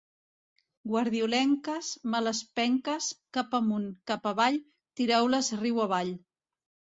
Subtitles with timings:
[0.93, 4.59] Guardiolenques, males penques, cap amunt, cap avall,
[5.03, 6.11] tireu-les riu avall.